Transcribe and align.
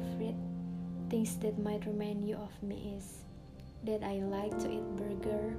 favorite 0.00 0.36
things 1.08 1.36
that 1.36 1.58
might 1.58 1.84
remind 1.86 2.24
you 2.24 2.36
of 2.36 2.52
me 2.62 2.96
is 2.96 3.24
that 3.84 4.02
I 4.02 4.20
like 4.24 4.56
to 4.60 4.70
eat 4.70 4.84
burger. 4.96 5.56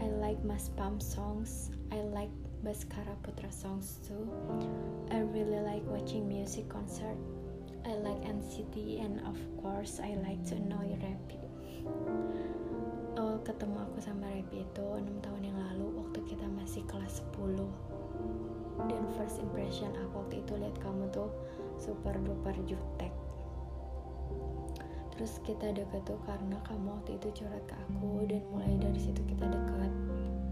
I 0.00 0.06
like 0.20 0.42
Mas 0.44 0.68
Pam 0.76 1.00
songs. 1.00 1.70
I 1.90 2.00
like 2.02 2.30
Baskara 2.64 3.16
Putra 3.22 3.52
songs 3.52 3.98
too. 4.06 4.28
I 5.10 5.20
really 5.20 5.60
like 5.60 5.82
watching 5.86 6.28
music 6.28 6.68
concert. 6.68 7.16
I 7.84 7.94
like 7.98 8.22
NCT 8.22 9.04
and 9.04 9.20
of 9.26 9.38
course 9.60 10.00
I 10.02 10.14
like 10.22 10.44
to 10.48 10.54
annoy 10.54 10.94
Rappy. 11.02 11.42
Awal 13.18 13.42
ketemu 13.44 13.76
aku 13.82 13.98
sama 14.00 14.30
Rappy 14.30 14.62
itu 14.62 14.84
6 14.86 15.02
tahun 15.20 15.42
yang 15.42 15.58
lalu 15.58 16.00
waktu 16.00 16.18
kita 16.30 16.46
masih 16.54 16.86
kelas 16.86 17.20
10 17.36 17.58
dan 18.88 19.02
first 19.18 19.36
impression 19.42 19.92
aku 19.98 20.24
waktu 20.24 20.40
itu 20.40 20.52
lihat 20.56 20.76
kamu 20.80 21.04
tuh 21.12 21.28
super 21.76 22.16
duper 22.24 22.56
jutek 22.64 23.12
terus 25.12 25.38
kita 25.44 25.76
deket 25.76 26.02
tuh 26.08 26.16
karena 26.24 26.56
kamu 26.64 26.88
waktu 26.88 27.20
itu 27.20 27.44
curhat 27.44 27.62
ke 27.68 27.76
aku 27.76 28.24
dan 28.24 28.40
mulai 28.48 28.72
dari 28.80 28.96
situ 28.96 29.20
kita 29.28 29.44
dekat 29.44 29.92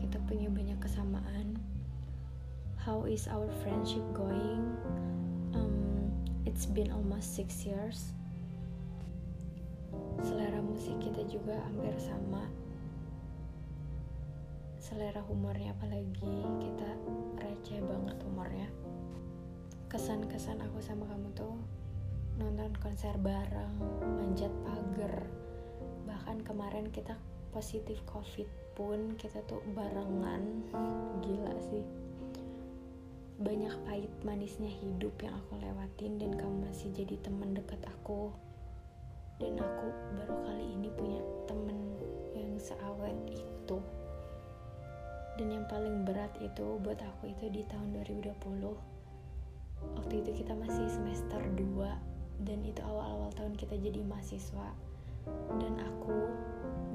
kita 0.01 0.17
punya 0.27 0.49
banyak 0.51 0.79
kesamaan. 0.83 1.55
How 2.81 3.07
is 3.07 3.29
our 3.29 3.47
friendship 3.63 4.03
going? 4.11 4.75
Um, 5.55 6.11
it's 6.43 6.67
been 6.67 6.91
almost 6.91 7.37
six 7.37 7.63
years. 7.63 8.11
Selera 10.19 10.59
musik 10.59 10.99
kita 10.99 11.23
juga 11.31 11.61
hampir 11.63 11.95
sama. 12.03 12.49
Selera 14.83 15.23
humornya 15.29 15.77
apalagi 15.79 16.43
kita 16.59 16.91
receh 17.39 17.79
banget 17.85 18.19
humornya. 18.27 18.69
Kesan-kesan 19.87 20.59
aku 20.65 20.83
sama 20.83 21.07
kamu 21.07 21.31
tuh 21.39 21.55
nonton 22.41 22.73
konser 22.81 23.13
bareng 23.21 23.77
manjat 24.17 24.49
pagar. 24.65 25.29
Bahkan 26.09 26.41
kemarin 26.49 26.89
kita 26.89 27.13
positif 27.53 28.01
covid 28.09 28.49
pun 28.73 29.13
kita 29.21 29.45
tuh 29.45 29.61
barengan. 29.77 30.65
Gila 31.21 31.55
sih. 31.69 31.85
Banyak 33.41 33.77
pahit 33.85 34.13
manisnya 34.25 34.73
hidup 34.73 35.13
yang 35.21 35.37
aku 35.37 35.61
lewatin 35.61 36.17
dan 36.17 36.33
kamu 36.33 36.65
masih 36.65 36.89
jadi 36.97 37.21
teman 37.21 37.53
dekat 37.53 37.81
aku. 37.85 38.33
Dan 39.37 39.61
aku 39.61 39.89
baru 40.17 40.37
kali 40.45 40.65
ini 40.81 40.89
punya 40.97 41.21
temen 41.45 41.77
yang 42.33 42.57
seawet 42.57 43.17
itu. 43.29 43.79
Dan 45.37 45.49
yang 45.53 45.65
paling 45.69 46.09
berat 46.09 46.33
itu 46.41 46.81
buat 46.81 47.01
aku 47.01 47.33
itu 47.33 47.49
di 47.53 47.65
tahun 47.69 47.97
2020 48.01 49.01
waktu 49.97 50.21
itu 50.21 50.45
kita 50.45 50.53
masih 50.53 50.85
semester 50.93 51.41
2 51.41 52.10
dan 52.45 52.65
itu 52.65 52.81
awal-awal 52.81 53.29
tahun 53.37 53.55
kita 53.57 53.77
jadi 53.77 54.01
mahasiswa. 54.05 54.69
Dan 55.61 55.77
aku 55.77 56.17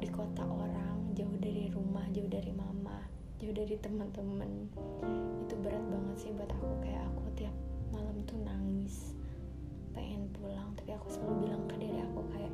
di 0.01 0.09
kota 0.09 0.41
orang 0.43 1.13
jauh 1.13 1.37
dari 1.37 1.69
rumah 1.69 2.03
jauh 2.11 2.27
dari 2.27 2.51
mama 2.51 3.05
jauh 3.37 3.53
dari 3.53 3.77
teman-teman 3.77 4.67
itu 5.45 5.53
berat 5.61 5.83
banget 5.91 6.15
sih 6.17 6.31
buat 6.33 6.49
aku. 6.49 6.67
Kayak 6.81 7.05
aku 7.13 7.23
tiap 7.37 7.55
malam 7.93 8.17
tuh 8.25 8.39
nangis 8.41 9.13
pengen 9.93 10.27
pulang. 10.33 10.73
Tapi 10.73 10.91
aku 10.97 11.07
selalu 11.13 11.47
bilang 11.47 11.63
ke 11.69 11.75
diri 11.77 11.99
aku 12.01 12.21
kayak 12.33 12.53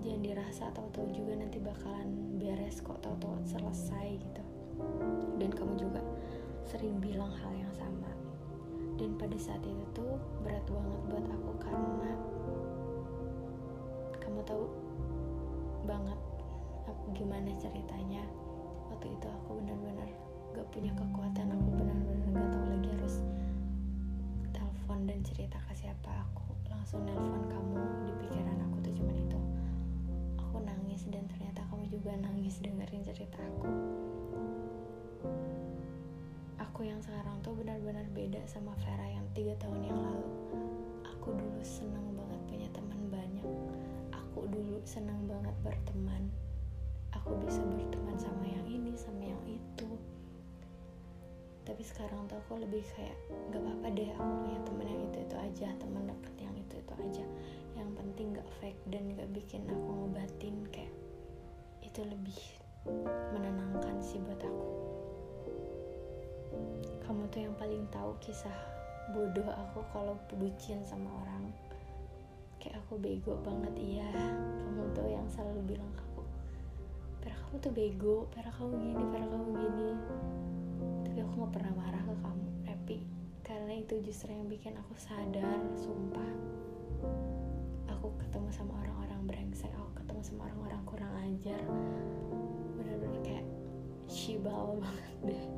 jangan 0.00 0.20
dirasa 0.24 0.64
tahu-tahu 0.72 1.06
juga 1.12 1.32
nanti 1.36 1.60
bakalan 1.60 2.08
beres 2.40 2.80
kok 2.80 2.98
tahu-tahu 3.04 3.36
selesai 3.44 4.16
gitu. 4.16 4.42
Dan 5.36 5.50
kamu 5.52 5.76
juga 5.76 6.00
sering 6.64 6.96
bilang 7.02 7.34
hal 7.34 7.52
yang 7.52 7.72
sama 7.76 8.08
dan 9.00 9.16
pada 9.16 9.32
saat 9.40 9.64
itu 9.64 9.84
tuh 9.96 10.20
berat 10.44 10.60
banget 10.68 11.00
buat 11.08 11.24
aku 11.24 11.52
karena 11.56 12.12
kamu 14.20 14.40
tahu 14.44 14.68
banget 15.88 16.20
aku 16.84 17.04
gimana 17.16 17.48
ceritanya. 17.56 18.20
Waktu 18.92 19.16
itu 19.16 19.26
aku 19.32 19.56
benar-benar 19.56 20.04
gak 20.52 20.68
punya 20.68 20.92
kekuatan 20.92 21.48
aku 21.48 21.69
benar-benar 38.00 38.16
beda 38.16 38.40
sama 38.48 38.72
Vera 38.80 39.12
yang 39.12 39.26
tiga 39.36 39.52
tahun 39.60 39.84
yang 39.84 40.00
lalu. 40.00 40.30
Aku 41.04 41.36
dulu 41.36 41.60
seneng 41.60 42.16
banget 42.16 42.40
punya 42.48 42.68
teman 42.72 43.00
banyak. 43.12 43.48
Aku 44.16 44.48
dulu 44.48 44.80
seneng 44.88 45.28
banget 45.28 45.52
berteman. 45.60 46.32
Aku 47.12 47.36
bisa 47.44 47.60
berteman 47.60 48.16
sama 48.16 48.48
yang 48.48 48.64
ini 48.64 48.96
sama 48.96 49.20
yang 49.20 49.42
itu. 49.44 50.00
Tapi 51.68 51.82
sekarang 51.84 52.24
tuh 52.24 52.40
aku 52.40 52.64
lebih 52.64 52.80
kayak 52.96 53.20
gak 53.52 53.60
apa-apa 53.60 53.92
deh 53.92 54.08
aku 54.16 54.32
punya 54.48 54.60
teman 54.64 54.86
yang 54.88 55.02
itu 55.04 55.18
itu 55.20 55.36
aja 55.36 55.68
teman 55.76 56.02
deket 56.08 56.34
yang 56.40 56.54
itu 56.56 56.74
itu 56.80 56.94
aja. 57.04 57.24
Yang 57.76 57.90
penting 58.00 58.26
gak 58.32 58.48
fake 58.64 58.80
dan 58.88 59.12
gak 59.12 59.28
bikin 59.36 59.68
aku 59.68 59.90
ngobatin 59.92 60.56
kayak 60.72 60.94
itu 61.84 62.00
lebih 62.00 62.40
menenangkan 63.36 64.00
sih 64.00 64.16
buat 64.24 64.40
aku 64.40 64.68
kamu 67.10 67.26
tuh 67.26 67.42
yang 67.42 67.54
paling 67.58 67.82
tahu 67.90 68.14
kisah 68.22 68.54
bodoh 69.10 69.50
aku 69.50 69.82
kalau 69.90 70.14
bucin 70.30 70.78
sama 70.86 71.10
orang. 71.26 71.50
Kayak 72.62 72.86
aku 72.86 73.02
bego 73.02 73.34
banget 73.42 73.74
iya. 73.82 74.14
Kamu 74.62 74.94
tuh 74.94 75.10
yang 75.10 75.26
selalu 75.26 75.74
bilang 75.74 75.90
ke 75.90 76.06
aku 76.06 76.22
pera 77.18 77.34
kamu 77.34 77.56
tuh 77.58 77.72
bego 77.74 78.16
pera 78.30 78.46
kamu 78.54 78.78
gini 78.78 79.02
pera 79.10 79.26
kamu 79.26 79.48
gini. 79.58 79.90
Tapi 81.02 81.18
aku 81.18 81.32
nggak 81.34 81.50
pernah 81.58 81.72
marah 81.74 81.98
ke 81.98 82.14
kamu. 82.14 82.48
Tapi 82.62 82.96
karena 83.42 83.72
itu 83.74 83.94
justru 84.06 84.30
yang 84.30 84.46
bikin 84.46 84.78
aku 84.78 84.94
sadar 84.94 85.58
sumpah. 85.82 86.30
Aku 87.90 88.14
ketemu 88.22 88.54
sama 88.54 88.78
orang-orang 88.86 89.26
brengsek 89.26 89.74
aku 89.74 89.98
ketemu 89.98 90.22
sama 90.22 90.46
orang-orang 90.46 90.82
kurang 90.86 91.12
ajar. 91.26 91.58
Bener-bener 92.78 93.18
kayak 93.26 93.46
shibal 94.06 94.78
banget 94.86 95.18
deh 95.26 95.49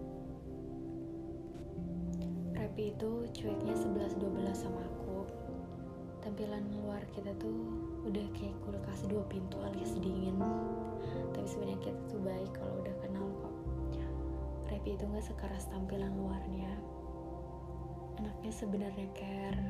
Rapi 2.72 2.88
itu 2.88 3.28
cueknya 3.36 3.76
11-12 3.76 4.48
sama 4.56 4.80
aku. 4.80 5.28
Tampilan 6.24 6.64
luar 6.72 7.04
kita 7.12 7.28
tuh 7.36 7.52
udah 8.08 8.24
kayak 8.32 8.56
kulkas 8.64 9.04
dua 9.12 9.20
pintu 9.28 9.60
alias 9.60 9.92
dingin. 10.00 10.40
Tapi 11.36 11.44
sebenarnya 11.44 11.76
kita 11.84 12.00
tuh 12.08 12.16
baik 12.24 12.48
kalau 12.56 12.80
udah 12.80 12.96
kenal 13.04 13.28
kok. 13.44 13.54
Repi 14.72 14.96
itu 14.96 15.04
gak 15.04 15.20
sekeras 15.20 15.68
tampilan 15.68 16.16
luarnya. 16.16 16.72
Anaknya 18.24 18.52
sebenarnya 18.56 19.04
care. 19.12 19.68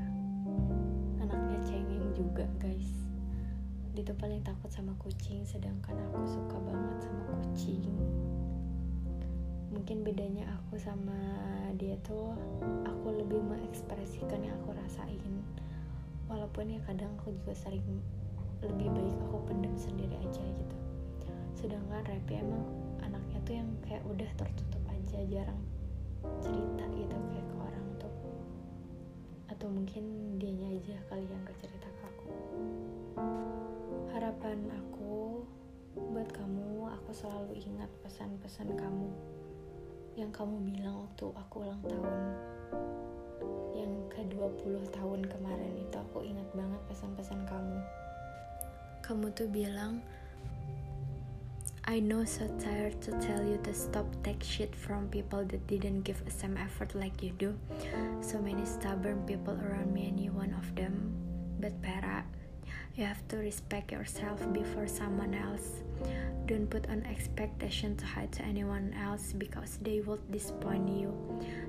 Anaknya 1.27 1.59
cengeng 1.67 2.15
juga 2.15 2.47
guys. 2.63 3.11
Dia 3.99 4.07
tuh 4.07 4.15
paling 4.15 4.47
takut 4.47 4.71
sama 4.71 4.95
kucing 5.03 5.43
sedangkan 5.43 5.99
aku 6.07 6.23
suka 6.39 6.55
banget 6.55 7.03
sama 7.03 7.23
kucing 7.35 7.83
mungkin 9.73 10.05
bedanya 10.05 10.45
aku 10.61 10.77
sama 10.77 11.17
dia 11.81 11.97
tuh 12.05 12.37
aku 12.85 13.09
lebih 13.09 13.41
mengekspresikan 13.41 14.45
yang 14.45 14.55
aku 14.63 14.77
rasain. 14.77 15.33
Walaupun 16.29 16.77
ya 16.77 16.81
kadang 16.85 17.09
aku 17.21 17.33
juga 17.33 17.57
sering 17.57 17.85
lebih 18.61 18.93
baik 18.93 19.17
aku 19.27 19.37
pendam 19.49 19.75
sendiri 19.75 20.15
aja 20.21 20.45
gitu. 20.45 20.77
Sedangkan 21.57 22.05
Repi 22.05 22.39
emang 22.39 22.63
anaknya 23.01 23.39
tuh 23.49 23.55
yang 23.59 23.69
kayak 23.83 24.05
udah 24.07 24.31
tertutup 24.37 24.85
aja 24.93 25.19
jarang 25.27 25.61
cerita 26.39 26.85
gitu 26.95 27.17
kayak 27.33 27.47
ke 27.49 27.57
orang 27.57 27.89
tuh. 27.99 28.15
Atau 29.51 29.73
mungkin 29.73 30.37
dianya 30.37 30.69
aja 30.79 30.97
kali 31.11 31.25
yang 31.27 31.41
gak 31.49 31.59
cerita 31.65 31.89
ke 31.89 32.03
aku. 32.07 32.29
Harapan 34.13 34.69
aku 34.71 35.43
buat 35.97 36.29
kamu 36.31 36.89
aku 36.89 37.11
selalu 37.13 37.57
ingat 37.61 37.91
pesan-pesan 38.05 38.77
kamu 38.77 39.32
yang 40.17 40.29
kamu 40.29 40.61
bilang 40.61 41.09
waktu 41.09 41.25
aku 41.33 41.65
ulang 41.65 41.83
tahun 41.89 42.17
yang 43.73 43.93
ke 44.13 44.21
20 44.29 44.93
tahun 44.93 45.21
kemarin 45.25 45.73
itu 45.81 45.97
aku 45.97 46.21
ingat 46.21 46.49
banget 46.53 46.81
pesan-pesan 46.93 47.41
kamu 47.49 47.79
kamu 49.01 49.27
tuh 49.33 49.49
bilang 49.49 50.05
I 51.83 51.99
know 51.99 52.23
so 52.23 52.47
tired 52.63 53.03
to 53.03 53.11
tell 53.19 53.43
you 53.43 53.59
to 53.67 53.75
stop 53.75 54.07
take 54.23 54.39
shit 54.39 54.71
from 54.71 55.11
people 55.11 55.43
that 55.51 55.67
didn't 55.67 56.07
give 56.07 56.23
same 56.31 56.55
effort 56.55 56.95
like 56.95 57.27
you 57.27 57.35
do. 57.35 57.59
So 58.23 58.39
many 58.39 58.63
stubborn 58.65 59.27
people 59.27 59.59
around 59.59 59.91
me 59.91 60.07
and 60.07 60.15
you 60.15 60.31
one 60.31 60.55
of 60.55 60.71
them. 60.79 61.11
But 61.59 61.75
Para, 61.83 62.23
you 62.97 63.05
have 63.05 63.27
to 63.29 63.37
respect 63.37 63.93
yourself 63.93 64.41
before 64.53 64.87
someone 64.87 65.35
else. 65.35 65.81
Don't 66.47 66.69
put 66.69 66.87
an 66.87 67.07
expectation 67.07 67.97
to 67.97 68.05
hide 68.05 68.33
to 68.33 68.43
anyone 68.43 68.93
else 69.01 69.33
because 69.33 69.79
they 69.81 70.01
will 70.01 70.21
disappoint 70.31 70.89
you. 70.89 71.15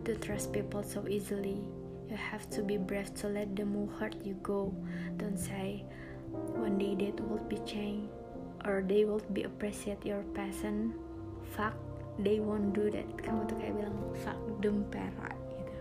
Don't 0.03 0.21
trust 0.21 0.51
people 0.51 0.83
so 0.83 1.07
easily. 1.07 1.61
You 2.09 2.17
have 2.17 2.49
to 2.51 2.61
be 2.61 2.77
brave 2.77 3.13
to 3.23 3.27
let 3.27 3.55
them 3.55 3.73
who 3.73 3.87
hurt 3.87 4.15
you 4.25 4.35
go. 4.43 4.73
Don't 5.17 5.37
say, 5.37 5.85
one 6.31 6.77
day 6.77 6.95
that 6.95 7.21
will 7.29 7.43
be 7.47 7.57
changed 7.63 8.11
or 8.65 8.83
they 8.85 9.05
will 9.05 9.21
be 9.31 9.43
appreciate 9.43 10.05
your 10.05 10.23
passion. 10.33 10.93
Fuck, 11.55 11.75
they 12.19 12.39
won't 12.39 12.73
do 12.73 12.89
that. 12.91 13.07
Kamu 13.21 13.47
tuh 13.47 13.55
kayak 13.59 13.75
bilang 13.77 13.97
fuck 14.23 14.39
them 14.59 14.83
gitu. 14.89 15.75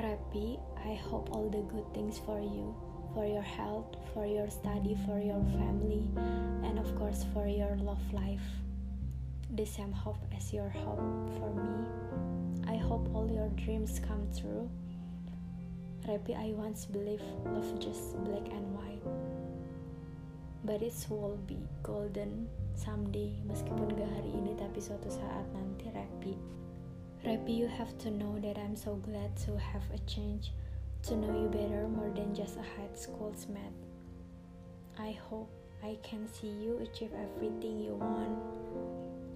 Rapi, 0.00 0.58
I 0.84 0.94
hope 0.96 1.30
all 1.32 1.48
the 1.48 1.62
good 1.68 1.86
things 1.92 2.18
for 2.22 2.40
you, 2.40 2.74
for 3.14 3.26
your 3.26 3.42
health, 3.42 3.96
for 4.14 4.26
your 4.26 4.48
study, 4.50 4.96
for 5.06 5.18
your 5.18 5.42
family, 5.58 6.06
and 6.62 6.78
of 6.78 6.86
course 6.96 7.24
for 7.32 7.46
your 7.46 7.76
love 7.76 8.02
life. 8.12 8.44
The 9.56 9.66
same 9.66 9.92
hope 9.92 10.22
as 10.36 10.52
your 10.52 10.70
hope 10.70 11.02
for 11.38 11.50
me. 11.54 11.86
I 12.68 12.76
hope 12.76 13.10
all 13.14 13.30
your 13.30 13.48
dreams 13.58 13.98
come 13.98 14.28
true. 14.38 14.70
Rapi, 16.06 16.36
I 16.38 16.54
once 16.54 16.86
believed 16.86 17.26
love 17.44 17.78
just 17.78 18.14
black 18.24 18.46
and 18.52 18.64
white. 18.74 19.02
But 20.64 20.82
it 20.82 20.94
will 21.08 21.38
be 21.46 21.58
golden 21.82 22.48
someday, 22.78 23.36
meskipun 23.44 23.92
gak 23.98 24.08
hari 24.08 24.30
ini 24.32 24.54
tapi 24.56 24.78
suatu 24.78 25.10
saat 25.10 25.44
nanti 25.52 25.90
Rapi. 25.90 26.34
Rapi, 27.26 27.52
you 27.52 27.68
have 27.68 27.92
to 28.00 28.08
know 28.08 28.38
that 28.40 28.56
I'm 28.56 28.76
so 28.78 28.96
glad 29.02 29.34
to 29.44 29.58
have 29.58 29.84
a 29.92 30.00
change, 30.08 30.54
to 31.02 31.16
know 31.16 31.32
you 31.32 31.48
better 31.48 31.88
more 31.88 32.10
than 32.14 32.34
just 32.34 32.56
a 32.56 32.62
high 32.62 32.92
school's 32.94 33.46
mate. 33.48 33.72
I 34.98 35.16
hope 35.28 35.50
I 35.82 35.96
can 36.02 36.28
see 36.28 36.48
you 36.48 36.78
achieve 36.78 37.12
everything 37.16 37.80
you 37.80 37.94
want 37.94 38.38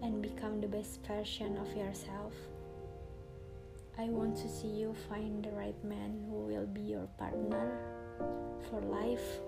and 0.03 0.21
become 0.21 0.61
the 0.61 0.69
best 0.69 1.01
version 1.07 1.57
of 1.57 1.75
yourself. 1.75 2.35
I 3.97 4.05
want 4.11 4.37
to 4.39 4.49
see 4.49 4.69
you 4.69 4.95
find 5.09 5.43
the 5.43 5.53
right 5.53 5.85
man 5.85 6.27
who 6.29 6.45
will 6.45 6.67
be 6.67 6.83
your 6.83 7.09
partner 7.17 7.79
for 8.69 8.81
life. 8.83 9.41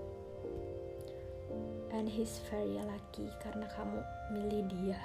And 1.93 2.09
he's 2.09 2.41
very 2.51 2.81
lucky 2.81 3.29
karena 3.45 3.69
kamu 3.77 4.01
milih 4.33 4.65
dia. 4.73 5.01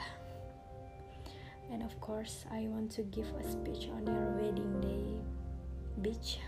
And 1.72 1.84
of 1.84 1.92
course, 2.00 2.48
I 2.52 2.68
want 2.68 2.92
to 3.00 3.04
give 3.04 3.28
a 3.40 3.44
speech 3.44 3.88
on 3.92 4.04
your 4.08 4.28
wedding 4.40 4.80
day, 4.80 5.20
bitch. 6.00 6.40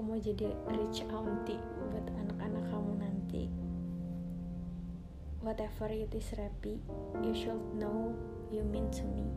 Aku 0.00 0.16
mau 0.16 0.16
jadi 0.16 0.48
rich 0.64 1.04
auntie 1.12 1.60
buat 1.92 2.08
anak-anak 2.08 2.72
kamu 2.72 3.04
nanti. 3.04 3.52
Whatever 5.44 5.92
it 5.92 6.16
is, 6.16 6.24
Rapi, 6.40 6.80
you 7.20 7.36
should 7.36 7.60
know 7.76 8.16
you 8.48 8.64
mean 8.64 8.88
to 8.96 9.04
me. 9.12 9.28